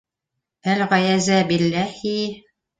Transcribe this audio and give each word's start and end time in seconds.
Әлғаязә 0.75 1.39
билләһи... 1.53 2.19